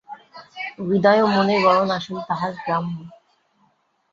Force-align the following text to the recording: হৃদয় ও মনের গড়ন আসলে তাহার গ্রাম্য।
হৃদয় 0.79 1.21
ও 1.23 1.27
মনের 1.27 1.59
গড়ন 1.65 1.89
আসলে 1.97 2.21
তাহার 2.29 2.51
গ্রাম্য। 2.55 2.95